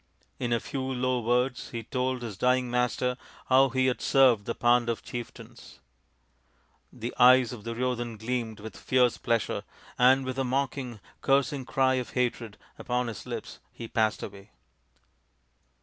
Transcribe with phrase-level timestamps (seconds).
[0.39, 3.17] In a few low words he told his dying master
[3.49, 5.79] how he had served the Pandav chieftains.
[6.91, 9.63] The eyes of Duryodhan gleamed with n8 THE INDIAN STORY BOOK fierce pleasure,
[9.99, 14.49] and with a mocking cursing cry of hatred upon his lips he passed away.